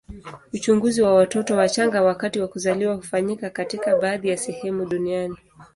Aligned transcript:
Uchunguzi 0.53 1.01
wa 1.01 1.13
watoto 1.15 1.55
wachanga 1.55 2.01
wakati 2.03 2.39
wa 2.39 2.47
kuzaliwa 2.47 2.95
hufanyika 2.95 3.49
katika 3.49 3.95
baadhi 3.95 4.29
ya 4.29 4.37
sehemu 4.37 4.85
duniani. 4.85 5.37